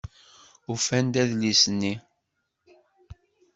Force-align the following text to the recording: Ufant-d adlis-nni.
Ufant-d 0.71 1.15
adlis-nni. 1.21 1.93